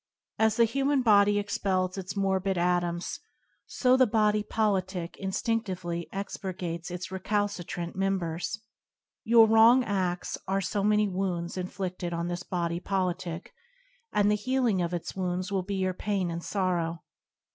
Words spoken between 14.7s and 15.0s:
of